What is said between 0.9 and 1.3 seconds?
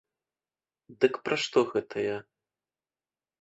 Дык